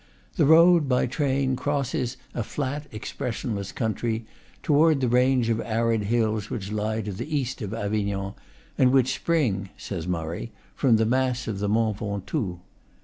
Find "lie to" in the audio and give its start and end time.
6.71-7.11